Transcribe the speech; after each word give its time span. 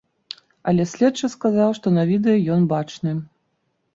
Але 0.71 0.83
следчы 0.93 1.29
сказаў, 1.33 1.69
што 1.79 1.87
на 1.97 2.03
відэа 2.11 2.37
ён 2.57 2.61
бачны. 2.73 3.11